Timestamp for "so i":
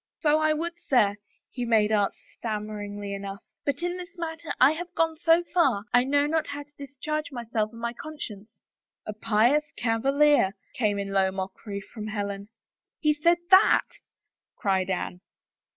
0.23-0.51